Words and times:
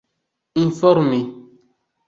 informi 0.65 1.19